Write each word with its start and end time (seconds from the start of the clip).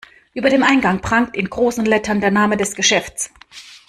Über 0.33 0.49
dem 0.49 0.63
Eingang 0.63 0.99
prangt 1.01 1.35
in 1.35 1.47
großen 1.47 1.85
Lettern 1.85 2.21
der 2.21 2.31
Name 2.31 2.57
des 2.57 2.73
Geschäfts. 2.73 3.29